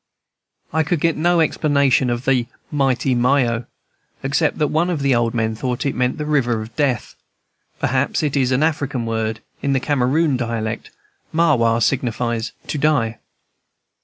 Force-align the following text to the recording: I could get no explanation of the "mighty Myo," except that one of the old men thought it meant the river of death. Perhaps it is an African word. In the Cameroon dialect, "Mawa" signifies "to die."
I 0.73 0.81
could 0.81 0.99
get 0.99 1.15
no 1.15 1.41
explanation 1.41 2.09
of 2.09 2.25
the 2.25 2.47
"mighty 2.71 3.13
Myo," 3.13 3.67
except 4.23 4.57
that 4.57 4.69
one 4.69 4.89
of 4.89 5.03
the 5.03 5.13
old 5.13 5.35
men 5.35 5.53
thought 5.53 5.85
it 5.85 5.93
meant 5.93 6.17
the 6.17 6.25
river 6.25 6.59
of 6.63 6.75
death. 6.75 7.13
Perhaps 7.79 8.23
it 8.23 8.35
is 8.35 8.51
an 8.51 8.63
African 8.63 9.05
word. 9.05 9.41
In 9.61 9.73
the 9.73 9.79
Cameroon 9.79 10.37
dialect, 10.37 10.89
"Mawa" 11.31 11.79
signifies 11.83 12.51
"to 12.65 12.79
die." 12.79 13.19